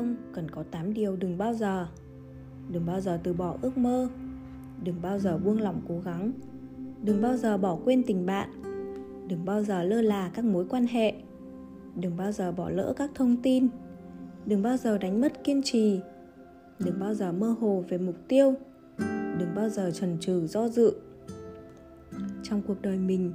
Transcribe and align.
công 0.00 0.16
cần 0.32 0.50
có 0.50 0.62
8 0.70 0.94
điều 0.94 1.16
đừng 1.16 1.38
bao 1.38 1.54
giờ. 1.54 1.86
Đừng 2.70 2.86
bao 2.86 3.00
giờ 3.00 3.20
từ 3.22 3.32
bỏ 3.32 3.56
ước 3.62 3.78
mơ. 3.78 4.08
Đừng 4.84 5.02
bao 5.02 5.18
giờ 5.18 5.38
buông 5.38 5.60
lỏng 5.60 5.80
cố 5.88 6.00
gắng. 6.04 6.32
Đừng 7.02 7.22
bao 7.22 7.36
giờ 7.36 7.58
bỏ 7.58 7.78
quên 7.84 8.02
tình 8.02 8.26
bạn. 8.26 8.48
Đừng 9.28 9.44
bao 9.44 9.62
giờ 9.62 9.82
lơ 9.82 10.02
là 10.02 10.30
các 10.34 10.44
mối 10.44 10.66
quan 10.70 10.86
hệ. 10.86 11.14
Đừng 11.96 12.16
bao 12.16 12.32
giờ 12.32 12.52
bỏ 12.52 12.70
lỡ 12.70 12.92
các 12.96 13.10
thông 13.14 13.36
tin. 13.42 13.68
Đừng 14.46 14.62
bao 14.62 14.76
giờ 14.76 14.98
đánh 14.98 15.20
mất 15.20 15.44
kiên 15.44 15.62
trì. 15.64 16.00
Đừng 16.78 17.00
bao 17.00 17.14
giờ 17.14 17.32
mơ 17.32 17.54
hồ 17.60 17.84
về 17.88 17.98
mục 17.98 18.16
tiêu. 18.28 18.54
Đừng 19.38 19.54
bao 19.54 19.68
giờ 19.68 19.90
chần 19.90 20.16
chừ 20.20 20.46
do 20.46 20.68
dự. 20.68 20.92
Trong 22.42 22.62
cuộc 22.66 22.82
đời 22.82 22.98
mình, 22.98 23.32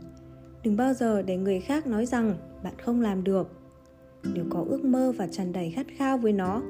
đừng 0.64 0.78
bao 0.78 0.94
giờ 0.94 1.22
để 1.22 1.38
người 1.38 1.60
khác 1.60 1.88
nói 1.88 2.06
rằng 2.06 2.36
bạn 2.64 2.74
không 2.84 3.02
làm 3.02 3.24
được 3.24 3.65
nếu 4.34 4.46
có 4.50 4.66
ước 4.68 4.86
mơ 4.86 5.14
và 5.18 5.28
tràn 5.28 5.52
đầy 5.52 5.72
khát 5.72 5.88
khao 5.98 6.18
với 6.18 6.34
nó, 6.34 6.62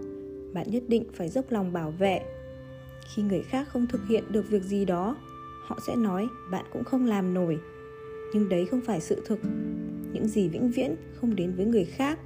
bạn 0.54 0.72
nhất 0.72 0.84
định 0.88 1.04
phải 1.14 1.30
dốc 1.30 1.46
lòng 1.50 1.74
bảo 1.74 1.92
vệ. 1.92 2.22
Khi 3.16 3.24
người 3.24 3.44
khác 3.44 3.68
không 3.70 3.88
thực 3.88 4.08
hiện 4.08 4.24
được 4.30 4.50
việc 4.50 4.64
gì 4.64 4.86
đó, 4.86 5.16
họ 5.68 5.80
sẽ 5.88 5.96
nói 5.96 6.28
bạn 6.52 6.66
cũng 6.74 6.84
không 6.84 7.06
làm 7.06 7.34
nổi. 7.34 7.60
Nhưng 8.34 8.50
đấy 8.50 8.66
không 8.66 8.82
phải 8.82 9.02
sự 9.02 9.24
thực. 9.26 9.40
Những 10.14 10.28
gì 10.28 10.48
vĩnh 10.48 10.72
viễn 10.72 10.96
không 11.16 11.36
đến 11.36 11.54
với 11.56 11.66
người 11.66 11.86
khác, 11.86 12.20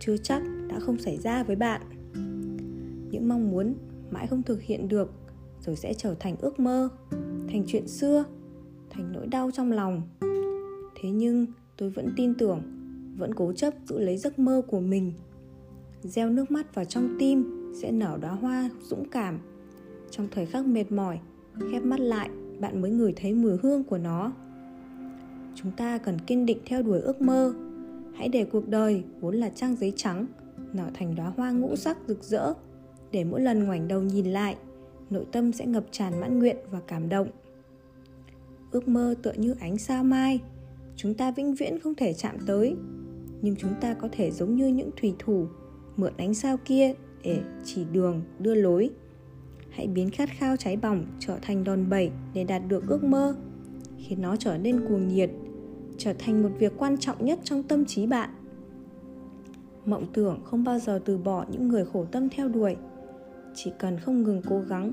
chưa 0.00 0.16
chắc 0.16 0.42
đã 0.68 0.80
không 0.80 0.98
xảy 0.98 1.16
ra 1.16 1.42
với 1.42 1.56
bạn. 1.56 1.80
Những 3.10 3.28
mong 3.28 3.50
muốn 3.50 3.74
mãi 4.10 4.26
không 4.26 4.42
thực 4.42 4.62
hiện 4.62 4.88
được, 4.88 5.12
rồi 5.60 5.76
sẽ 5.76 5.94
trở 5.94 6.14
thành 6.14 6.36
ước 6.40 6.60
mơ, 6.60 6.88
thành 7.48 7.64
chuyện 7.66 7.88
xưa, 7.88 8.24
thành 8.90 9.12
nỗi 9.12 9.26
đau 9.26 9.50
trong 9.50 9.72
lòng. 9.72 10.02
Thế 11.00 11.10
nhưng, 11.10 11.46
tôi 11.76 11.90
vẫn 11.90 12.12
tin 12.16 12.34
tưởng 12.34 12.79
vẫn 13.20 13.34
cố 13.34 13.52
chấp 13.52 13.74
giữ 13.88 13.98
lấy 13.98 14.16
giấc 14.16 14.38
mơ 14.38 14.62
của 14.68 14.80
mình. 14.80 15.12
Gieo 16.02 16.30
nước 16.30 16.50
mắt 16.50 16.74
vào 16.74 16.84
trong 16.84 17.16
tim, 17.18 17.44
sẽ 17.74 17.92
nở 17.92 18.18
đóa 18.20 18.30
hoa 18.30 18.70
dũng 18.82 19.08
cảm. 19.08 19.38
Trong 20.10 20.28
thời 20.30 20.46
khắc 20.46 20.66
mệt 20.66 20.92
mỏi, 20.92 21.18
khép 21.72 21.82
mắt 21.82 22.00
lại, 22.00 22.30
bạn 22.60 22.82
mới 22.82 22.90
ngửi 22.90 23.12
thấy 23.16 23.34
mùi 23.34 23.56
hương 23.62 23.84
của 23.84 23.98
nó. 23.98 24.32
Chúng 25.54 25.72
ta 25.76 25.98
cần 25.98 26.18
kiên 26.18 26.46
định 26.46 26.58
theo 26.66 26.82
đuổi 26.82 27.00
ước 27.00 27.22
mơ. 27.22 27.54
Hãy 28.14 28.28
để 28.28 28.44
cuộc 28.44 28.68
đời 28.68 29.04
vốn 29.20 29.36
là 29.36 29.48
trang 29.48 29.76
giấy 29.76 29.92
trắng, 29.96 30.26
nở 30.72 30.90
thành 30.94 31.14
đóa 31.14 31.32
hoa 31.36 31.50
ngũ 31.50 31.76
sắc 31.76 31.98
rực 32.06 32.24
rỡ. 32.24 32.52
Để 33.12 33.24
mỗi 33.24 33.40
lần 33.40 33.64
ngoảnh 33.64 33.88
đầu 33.88 34.02
nhìn 34.02 34.26
lại, 34.26 34.56
nội 35.10 35.26
tâm 35.32 35.52
sẽ 35.52 35.66
ngập 35.66 35.84
tràn 35.90 36.20
mãn 36.20 36.38
nguyện 36.38 36.56
và 36.70 36.80
cảm 36.86 37.08
động. 37.08 37.28
Ước 38.70 38.88
mơ 38.88 39.14
tựa 39.22 39.32
như 39.32 39.54
ánh 39.60 39.78
sao 39.78 40.04
mai, 40.04 40.40
chúng 40.96 41.14
ta 41.14 41.30
vĩnh 41.30 41.54
viễn 41.54 41.78
không 41.78 41.94
thể 41.94 42.12
chạm 42.12 42.36
tới 42.46 42.76
nhưng 43.42 43.56
chúng 43.56 43.74
ta 43.80 43.94
có 43.94 44.08
thể 44.12 44.30
giống 44.30 44.54
như 44.54 44.66
những 44.66 44.90
thủy 45.00 45.14
thủ, 45.18 45.46
mượn 45.96 46.12
ánh 46.16 46.34
sao 46.34 46.56
kia 46.64 46.94
để 47.24 47.42
chỉ 47.64 47.84
đường, 47.92 48.22
đưa 48.38 48.54
lối. 48.54 48.90
Hãy 49.70 49.86
biến 49.86 50.10
khát 50.10 50.28
khao 50.38 50.56
cháy 50.56 50.76
bỏng 50.76 51.06
trở 51.18 51.38
thành 51.42 51.64
đòn 51.64 51.90
bẩy 51.90 52.10
để 52.34 52.44
đạt 52.44 52.62
được 52.68 52.88
ước 52.88 53.04
mơ, 53.04 53.36
khiến 53.98 54.22
nó 54.22 54.36
trở 54.36 54.58
nên 54.58 54.88
cuồng 54.88 55.08
nhiệt, 55.08 55.30
trở 55.98 56.12
thành 56.18 56.42
một 56.42 56.50
việc 56.58 56.72
quan 56.78 56.98
trọng 56.98 57.24
nhất 57.24 57.38
trong 57.44 57.62
tâm 57.62 57.84
trí 57.84 58.06
bạn. 58.06 58.30
Mộng 59.84 60.06
tưởng 60.12 60.40
không 60.44 60.64
bao 60.64 60.78
giờ 60.78 61.00
từ 61.04 61.18
bỏ 61.18 61.44
những 61.50 61.68
người 61.68 61.84
khổ 61.84 62.04
tâm 62.04 62.28
theo 62.28 62.48
đuổi. 62.48 62.76
Chỉ 63.54 63.72
cần 63.78 63.98
không 63.98 64.22
ngừng 64.22 64.42
cố 64.48 64.60
gắng, 64.60 64.92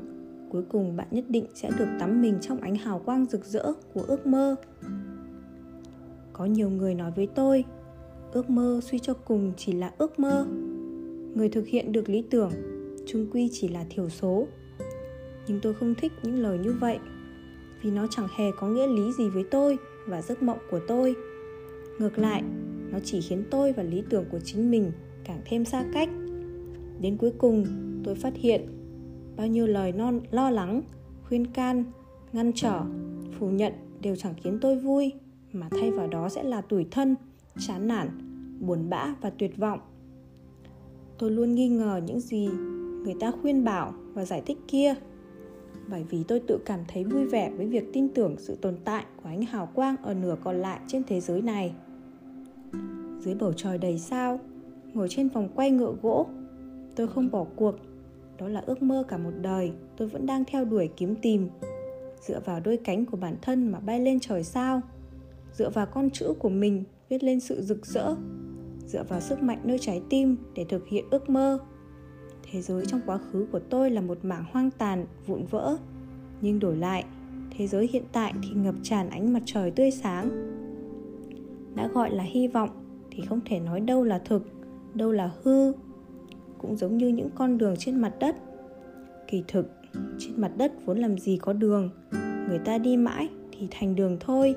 cuối 0.52 0.64
cùng 0.70 0.96
bạn 0.96 1.08
nhất 1.12 1.26
định 1.30 1.46
sẽ 1.56 1.70
được 1.80 1.88
tắm 2.00 2.22
mình 2.22 2.38
trong 2.42 2.60
ánh 2.60 2.76
hào 2.76 3.00
quang 3.00 3.26
rực 3.26 3.46
rỡ 3.46 3.74
của 3.94 4.02
ước 4.08 4.28
mơ. 4.28 4.56
Có 6.34 6.46
nhiều 6.46 6.70
người 6.70 6.96
nói 6.96 7.12
với 7.16 7.28
tôi 7.28 7.66
ước 8.38 8.50
mơ, 8.50 8.80
suy 8.84 9.00
cho 9.00 9.14
cùng 9.14 9.54
chỉ 9.58 9.72
là 9.72 9.92
ước 9.98 10.20
mơ. 10.20 10.48
Người 11.36 11.50
thực 11.50 11.68
hiện 11.68 11.92
được 11.92 12.10
lý 12.10 12.24
tưởng 12.30 12.52
trung 13.06 13.28
quy 13.32 13.50
chỉ 13.52 13.68
là 13.68 13.86
thiểu 13.90 14.10
số. 14.10 14.48
Nhưng 15.48 15.60
tôi 15.62 15.74
không 15.74 15.96
thích 15.96 16.12
những 16.24 16.40
lời 16.40 16.58
như 16.58 16.76
vậy, 16.80 17.00
vì 17.82 17.92
nó 17.92 18.08
chẳng 18.08 18.28
hề 18.38 18.52
có 18.60 18.68
nghĩa 18.68 18.88
lý 18.88 19.12
gì 19.18 19.30
với 19.30 19.44
tôi 19.52 19.78
và 20.08 20.22
giấc 20.22 20.44
mộng 20.44 20.58
của 20.72 20.80
tôi. 20.88 21.16
Ngược 22.00 22.18
lại, 22.18 22.44
nó 22.92 23.00
chỉ 23.04 23.22
khiến 23.22 23.44
tôi 23.52 23.74
và 23.74 23.84
lý 23.84 24.04
tưởng 24.10 24.26
của 24.32 24.40
chính 24.40 24.72
mình 24.72 24.92
càng 25.24 25.42
thêm 25.46 25.66
xa 25.66 25.86
cách. 25.94 26.10
Đến 27.02 27.18
cuối 27.18 27.32
cùng, 27.38 27.66
tôi 28.04 28.16
phát 28.16 28.34
hiện 28.36 28.68
bao 29.38 29.48
nhiêu 29.48 29.68
lời 29.68 29.92
non, 29.92 30.22
lo 30.32 30.50
lắng, 30.50 30.82
khuyên 31.28 31.48
can, 31.48 31.84
ngăn 32.34 32.52
trở, 32.56 32.82
phủ 33.40 33.50
nhận 33.50 33.74
đều 34.02 34.16
chẳng 34.16 34.34
khiến 34.44 34.58
tôi 34.62 34.76
vui, 34.76 35.14
mà 35.54 35.68
thay 35.72 35.92
vào 35.92 36.08
đó 36.08 36.30
sẽ 36.30 36.44
là 36.44 36.62
tủi 36.62 36.86
thân, 36.92 37.16
chán 37.60 37.88
nản 37.88 38.27
buồn 38.60 38.90
bã 38.90 39.16
và 39.22 39.30
tuyệt 39.30 39.58
vọng. 39.58 39.80
Tôi 41.18 41.32
luôn 41.32 41.56
nghi 41.56 41.68
ngờ 41.68 42.02
những 42.06 42.20
gì 42.20 42.50
người 43.04 43.16
ta 43.20 43.32
khuyên 43.42 43.64
bảo 43.64 43.94
và 44.14 44.26
giải 44.26 44.42
thích 44.46 44.58
kia, 44.68 44.96
bởi 45.90 46.04
vì 46.04 46.24
tôi 46.24 46.40
tự 46.40 46.60
cảm 46.66 46.80
thấy 46.88 47.04
vui 47.04 47.26
vẻ 47.26 47.52
với 47.58 47.66
việc 47.66 47.94
tin 47.94 48.10
tưởng 48.10 48.36
sự 48.38 48.56
tồn 48.56 48.78
tại 48.86 49.06
của 49.24 49.30
ánh 49.30 49.42
hào 49.42 49.70
quang 49.76 49.96
ở 50.04 50.14
nửa 50.14 50.36
còn 50.44 50.56
lại 50.56 50.80
trên 50.88 51.04
thế 51.04 51.20
giới 51.20 51.42
này. 51.42 51.74
Dưới 53.20 53.36
bầu 53.36 53.54
trời 53.54 53.78
đầy 53.78 54.00
sao, 54.00 54.40
ngồi 54.94 55.08
trên 55.10 55.30
vòng 55.30 55.50
quay 55.56 55.72
ngựa 55.72 55.94
gỗ, 56.02 56.28
tôi 56.96 57.08
không 57.08 57.32
bỏ 57.32 57.46
cuộc. 57.56 57.76
Đó 58.38 58.48
là 58.48 58.64
ước 58.66 58.82
mơ 58.82 59.04
cả 59.08 59.18
một 59.18 59.32
đời, 59.42 59.72
tôi 59.98 60.08
vẫn 60.08 60.26
đang 60.26 60.44
theo 60.46 60.66
đuổi 60.66 60.90
kiếm 60.98 61.16
tìm, 61.22 61.50
dựa 62.28 62.40
vào 62.46 62.60
đôi 62.60 62.78
cánh 62.78 63.06
của 63.06 63.18
bản 63.18 63.36
thân 63.42 63.72
mà 63.72 63.80
bay 63.80 64.00
lên 64.00 64.20
trời 64.20 64.44
sao, 64.44 64.82
dựa 65.54 65.70
vào 65.70 65.86
con 65.86 66.10
chữ 66.10 66.34
của 66.40 66.50
mình 66.50 66.84
viết 67.10 67.24
lên 67.24 67.40
sự 67.40 67.62
rực 67.62 67.86
rỡ 67.86 68.16
dựa 68.88 69.04
vào 69.04 69.20
sức 69.20 69.44
mạnh 69.44 69.62
nơi 69.64 69.78
trái 69.80 70.02
tim 70.10 70.38
để 70.56 70.66
thực 70.70 70.88
hiện 70.88 71.06
ước 71.12 71.30
mơ. 71.30 71.60
Thế 72.52 72.62
giới 72.62 72.86
trong 72.86 73.02
quá 73.06 73.18
khứ 73.18 73.48
của 73.52 73.60
tôi 73.60 73.92
là 73.92 74.02
một 74.02 74.18
mảng 74.24 74.46
hoang 74.52 74.72
tàn, 74.72 75.06
vụn 75.26 75.46
vỡ. 75.46 75.78
Nhưng 76.42 76.60
đổi 76.60 76.78
lại, 76.78 77.06
thế 77.58 77.68
giới 77.68 77.90
hiện 77.92 78.04
tại 78.12 78.34
thì 78.44 78.50
ngập 78.56 78.76
tràn 78.84 79.10
ánh 79.10 79.34
mặt 79.34 79.44
trời 79.46 79.72
tươi 79.72 79.92
sáng. 79.92 80.30
Đã 81.76 81.88
gọi 81.88 82.12
là 82.12 82.24
hy 82.24 82.48
vọng 82.48 82.70
thì 83.12 83.24
không 83.26 83.40
thể 83.46 83.60
nói 83.60 83.80
đâu 83.80 84.04
là 84.04 84.20
thực, 84.20 84.44
đâu 84.94 85.12
là 85.12 85.32
hư. 85.44 85.72
Cũng 86.58 86.76
giống 86.76 86.98
như 86.98 87.08
những 87.08 87.30
con 87.36 87.58
đường 87.58 87.76
trên 87.80 88.02
mặt 88.02 88.14
đất. 88.20 88.36
Kỳ 89.28 89.44
thực, 89.48 89.72
trên 90.20 90.42
mặt 90.42 90.52
đất 90.58 90.72
vốn 90.86 91.00
làm 91.00 91.18
gì 91.18 91.38
có 91.38 91.54
đường. 91.54 91.90
Người 92.50 92.60
ta 92.60 92.78
đi 92.78 92.98
mãi 92.98 93.30
thì 93.52 93.68
thành 93.72 93.96
đường 93.96 94.18
thôi. 94.20 94.56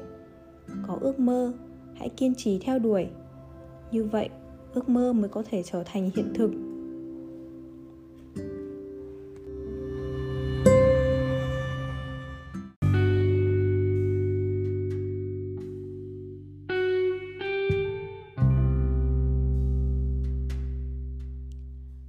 Có 0.87 0.99
ước 1.01 1.21
mơ, 1.21 1.53
hãy 1.95 2.09
kiên 2.09 2.35
trì 2.35 2.59
theo 2.59 2.79
đuổi 2.79 3.07
như 3.93 4.05
vậy, 4.05 4.29
ước 4.75 4.89
mơ 4.89 5.13
mới 5.13 5.29
có 5.29 5.43
thể 5.51 5.63
trở 5.63 5.85
thành 5.85 6.11
hiện 6.17 6.33
thực. 6.35 6.51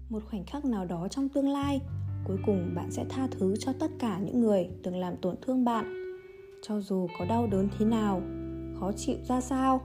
Một 0.09 0.23
khoảnh 0.29 0.43
khắc 0.45 0.65
nào 0.65 0.85
đó 0.85 1.07
trong 1.07 1.29
tương 1.29 1.49
lai, 1.49 1.81
cuối 2.27 2.37
cùng 2.45 2.71
bạn 2.75 2.91
sẽ 2.91 3.05
tha 3.09 3.27
thứ 3.31 3.55
cho 3.59 3.73
tất 3.79 3.91
cả 3.99 4.19
những 4.19 4.41
người 4.41 4.69
từng 4.83 4.97
làm 4.97 5.17
tổn 5.17 5.35
thương 5.41 5.65
bạn. 5.65 5.93
Cho 6.61 6.81
dù 6.81 7.07
có 7.19 7.25
đau 7.25 7.47
đớn 7.47 7.67
thế 7.79 7.85
nào, 7.85 8.21
khó 8.79 8.91
chịu 8.91 9.15
ra 9.27 9.41
sao 9.41 9.81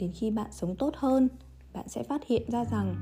đến 0.00 0.12
khi 0.14 0.30
bạn 0.30 0.46
sống 0.50 0.76
tốt 0.76 0.94
hơn, 0.96 1.28
bạn 1.72 1.88
sẽ 1.88 2.02
phát 2.02 2.26
hiện 2.26 2.50
ra 2.50 2.64
rằng 2.64 2.94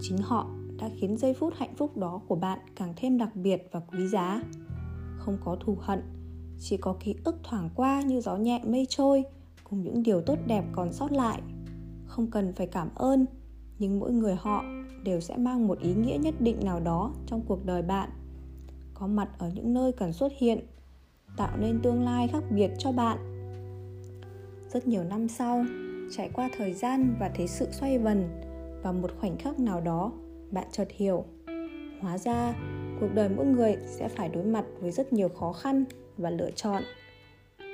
chính 0.00 0.18
họ 0.18 0.50
đã 0.78 0.90
khiến 0.96 1.16
giây 1.16 1.34
phút 1.34 1.54
hạnh 1.56 1.74
phúc 1.76 1.96
đó 1.96 2.20
của 2.28 2.36
bạn 2.36 2.58
càng 2.76 2.94
thêm 2.96 3.18
đặc 3.18 3.36
biệt 3.36 3.68
và 3.72 3.80
quý 3.80 4.06
giá. 4.06 4.42
Không 5.18 5.38
có 5.44 5.56
thù 5.60 5.76
hận, 5.80 6.02
chỉ 6.60 6.76
có 6.76 6.96
ký 7.00 7.14
ức 7.24 7.36
thoảng 7.42 7.70
qua 7.74 8.02
như 8.02 8.20
gió 8.20 8.36
nhẹ 8.36 8.62
mây 8.66 8.86
trôi 8.88 9.24
cùng 9.64 9.82
những 9.82 10.02
điều 10.02 10.20
tốt 10.20 10.38
đẹp 10.46 10.64
còn 10.72 10.92
sót 10.92 11.12
lại. 11.12 11.42
Không 12.06 12.30
cần 12.30 12.52
phải 12.52 12.66
cảm 12.66 12.88
ơn, 12.94 13.26
nhưng 13.78 13.98
mỗi 13.98 14.12
người 14.12 14.34
họ 14.34 14.64
đều 15.04 15.20
sẽ 15.20 15.36
mang 15.36 15.66
một 15.66 15.78
ý 15.78 15.94
nghĩa 15.94 16.18
nhất 16.20 16.34
định 16.40 16.64
nào 16.64 16.80
đó 16.80 17.12
trong 17.26 17.42
cuộc 17.48 17.64
đời 17.64 17.82
bạn. 17.82 18.10
Có 18.94 19.06
mặt 19.06 19.28
ở 19.38 19.50
những 19.54 19.74
nơi 19.74 19.92
cần 19.92 20.12
xuất 20.12 20.32
hiện, 20.38 20.66
tạo 21.36 21.56
nên 21.56 21.80
tương 21.82 22.02
lai 22.02 22.28
khác 22.28 22.42
biệt 22.50 22.70
cho 22.78 22.92
bạn. 22.92 23.18
Rất 24.72 24.86
nhiều 24.86 25.04
năm 25.04 25.28
sau 25.28 25.64
trải 26.10 26.30
qua 26.32 26.48
thời 26.56 26.72
gian 26.72 27.14
và 27.20 27.28
thấy 27.28 27.46
sự 27.46 27.66
xoay 27.70 27.98
vần 27.98 28.28
và 28.82 28.92
một 28.92 29.10
khoảnh 29.20 29.38
khắc 29.38 29.60
nào 29.60 29.80
đó, 29.80 30.12
bạn 30.50 30.66
chợt 30.72 30.88
hiểu. 30.90 31.24
Hóa 32.00 32.18
ra, 32.18 32.54
cuộc 33.00 33.08
đời 33.14 33.28
mỗi 33.28 33.46
người 33.46 33.76
sẽ 33.86 34.08
phải 34.08 34.28
đối 34.28 34.44
mặt 34.44 34.64
với 34.80 34.90
rất 34.90 35.12
nhiều 35.12 35.28
khó 35.28 35.52
khăn 35.52 35.84
và 36.16 36.30
lựa 36.30 36.50
chọn. 36.50 36.82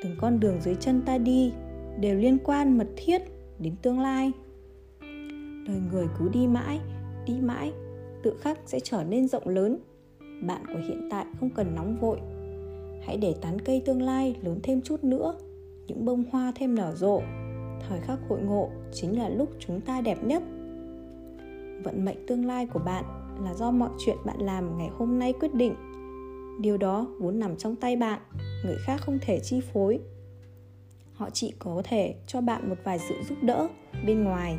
Từng 0.03 0.17
con 0.21 0.41
đường 0.41 0.61
dưới 0.61 0.75
chân 0.75 1.03
ta 1.07 1.19
đi 1.19 1.53
đều 2.01 2.15
liên 2.15 2.39
quan 2.45 2.79
mật 2.79 2.89
thiết 2.97 3.23
đến 3.59 3.77
tương 3.83 4.01
lai. 4.01 4.33
Đời 5.67 5.81
người 5.93 6.07
cứ 6.19 6.29
đi 6.29 6.47
mãi 6.47 6.81
đi 7.27 7.35
mãi, 7.41 7.73
tự 8.23 8.37
khắc 8.41 8.59
sẽ 8.67 8.81
trở 8.81 9.05
nên 9.05 9.29
rộng 9.29 9.49
lớn. 9.49 9.79
Bạn 10.47 10.67
của 10.67 10.81
hiện 10.89 11.09
tại 11.11 11.27
không 11.41 11.51
cần 11.51 11.75
nóng 11.75 11.97
vội. 12.01 12.19
Hãy 13.07 13.17
để 13.17 13.35
tán 13.41 13.61
cây 13.61 13.83
tương 13.87 14.03
lai 14.03 14.37
lớn 14.43 14.61
thêm 14.63 14.83
chút 14.83 15.05
nữa, 15.05 15.35
những 15.87 16.05
bông 16.05 16.25
hoa 16.31 16.53
thêm 16.55 16.75
nở 16.75 16.95
rộ 16.95 17.23
thời 17.89 18.01
khắc 18.01 18.19
hội 18.29 18.41
ngộ 18.41 18.71
chính 18.93 19.19
là 19.19 19.29
lúc 19.29 19.51
chúng 19.59 19.81
ta 19.81 20.01
đẹp 20.01 20.25
nhất. 20.25 20.43
Vận 21.85 22.05
mệnh 22.05 22.27
tương 22.27 22.47
lai 22.47 22.67
của 22.67 22.79
bạn 22.79 23.05
là 23.45 23.55
do 23.55 23.71
mọi 23.71 23.91
chuyện 23.99 24.17
bạn 24.25 24.39
làm 24.39 24.79
ngày 24.79 24.89
hôm 24.89 25.19
nay 25.19 25.33
quyết 25.41 25.55
định. 25.55 25.75
Điều 26.61 26.77
đó 26.77 27.07
vốn 27.21 27.39
nằm 27.39 27.57
trong 27.57 27.77
tay 27.77 27.97
bạn, 27.97 28.21
người 28.65 28.77
khác 28.87 29.01
không 29.01 29.19
thể 29.23 29.41
chi 29.41 29.61
phối. 29.73 30.01
Họ 31.15 31.31
chỉ 31.31 31.53
có 31.59 31.83
thể 31.85 32.15
cho 32.27 32.41
bạn 32.41 32.69
một 32.69 32.77
vài 32.85 32.99
sự 32.99 33.15
giúp 33.29 33.39
đỡ 33.43 33.69
bên 34.07 34.25
ngoài. 34.25 34.59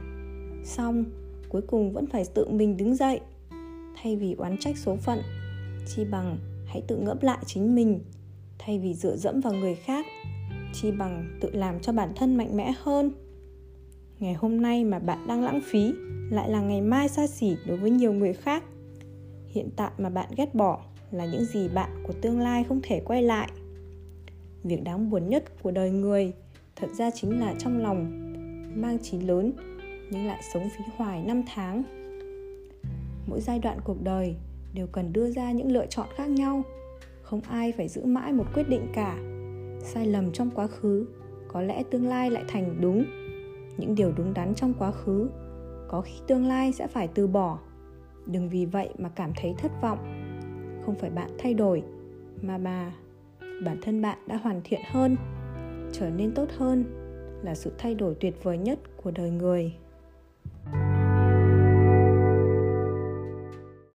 Xong, 0.64 1.06
cuối 1.50 1.62
cùng 1.68 1.94
vẫn 1.94 2.06
phải 2.06 2.24
tự 2.34 2.48
mình 2.50 2.78
đứng 2.78 2.96
dậy. 2.96 3.19
Thay 3.96 4.16
vì 4.16 4.34
oán 4.34 4.58
trách 4.60 4.78
số 4.78 4.96
phận, 4.96 5.19
chi 5.88 6.06
bằng 6.12 6.38
hãy 6.66 6.84
tự 6.88 6.98
ngẫm 6.98 7.18
lại 7.22 7.38
chính 7.46 7.76
mình. 7.76 8.00
Thay 8.60 8.80
vì 8.80 8.94
dựa 8.94 9.16
dẫm 9.16 9.42
vào 9.42 9.54
người 9.54 9.76
khác 9.76 10.06
chi 10.74 10.92
bằng 10.92 11.38
tự 11.42 11.50
làm 11.54 11.80
cho 11.80 11.94
bản 11.94 12.10
thân 12.16 12.36
mạnh 12.36 12.58
mẽ 12.58 12.74
hơn. 12.78 13.12
Ngày 14.20 14.34
hôm 14.34 14.62
nay 14.62 14.84
mà 14.84 15.00
bạn 15.00 15.28
đang 15.28 15.44
lãng 15.44 15.62
phí 15.64 15.94
lại 16.30 16.50
là 16.50 16.62
ngày 16.62 16.81
mai 16.81 17.10
xa 17.10 17.28
xỉ 17.28 17.58
đối 17.68 17.78
với 17.78 17.92
nhiều 17.92 18.14
người 18.14 18.34
khác. 18.34 18.64
Hiện 19.48 19.70
tại 19.75 19.92
mà 19.98 20.10
bạn 20.10 20.30
ghét 20.38 20.56
bỏ 20.56 20.81
là 21.12 21.25
những 21.25 21.46
gì 21.46 21.70
bạn 21.75 21.90
của 22.08 22.14
tương 22.22 22.40
lai 22.40 22.64
không 22.64 22.80
thể 22.84 23.02
quay 23.06 23.24
lại. 23.24 23.50
Việc 24.64 24.84
đáng 24.84 25.10
buồn 25.10 25.30
nhất 25.30 25.44
của 25.64 25.72
đời 25.72 25.92
người 25.92 26.34
thật 26.76 26.88
ra 26.98 27.10
chính 27.12 27.40
là 27.40 27.56
trong 27.60 27.81
lòng, 27.81 28.06
mang 28.81 28.98
chí 29.02 29.19
lớn 29.19 29.52
nhưng 30.12 30.26
lại 30.26 30.42
sống 30.54 30.69
phí 30.78 30.84
hoài 30.98 31.24
năm 31.24 31.44
tháng. 31.54 31.84
Mỗi 33.28 33.42
giai 33.42 33.60
đoạn 33.60 33.78
cuộc 33.84 34.04
đời 34.04 34.36
đều 34.74 34.88
cần 34.88 35.14
đưa 35.14 35.31
ra 35.31 35.52
những 35.52 35.72
lựa 35.72 35.86
chọn 35.86 36.08
khác 36.16 36.30
nhau. 36.30 36.64
Không 37.22 37.42
ai 37.42 37.72
phải 37.72 37.88
giữ 37.88 38.06
mãi 38.06 38.34
một 38.34 38.46
quyết 38.54 38.69
định 38.69 38.88
cả 38.94 39.32
sai 39.83 40.06
lầm 40.06 40.31
trong 40.31 40.50
quá 40.51 40.68
khứ 40.68 41.06
có 41.47 41.62
lẽ 41.62 41.83
tương 41.83 42.07
lai 42.07 42.30
lại 42.30 42.44
thành 42.47 42.81
đúng. 42.81 43.06
Những 43.77 43.95
điều 43.95 44.12
đúng 44.18 44.33
đắn 44.33 44.56
trong 44.56 44.74
quá 44.74 44.91
khứ 44.91 45.30
có 45.88 46.01
khi 46.01 46.19
tương 46.27 46.47
lai 46.47 46.74
sẽ 46.74 46.88
phải 46.88 47.07
từ 47.07 47.27
bỏ. 47.27 47.59
Đừng 48.25 48.50
vì 48.50 48.65
vậy 48.65 48.89
mà 48.97 49.09
cảm 49.09 49.31
thấy 49.35 49.56
thất 49.57 49.71
vọng. 49.81 49.97
Không 50.85 50.95
phải 50.95 51.09
bạn 51.09 51.30
thay 51.38 51.53
đổi, 51.53 51.83
mà 52.41 52.57
mà 52.57 52.94
bản 53.65 53.77
thân 53.81 54.01
bạn 54.01 54.18
đã 54.27 54.35
hoàn 54.35 54.62
thiện 54.63 54.81
hơn, 54.91 55.18
trở 55.91 56.09
nên 56.09 56.33
tốt 56.33 56.50
hơn 56.57 56.85
là 57.44 57.56
sự 57.56 57.71
thay 57.77 57.95
đổi 57.95 58.15
tuyệt 58.19 58.44
vời 58.44 58.57
nhất 58.57 58.80
của 59.03 59.12
đời 59.12 59.30
người. 59.30 59.74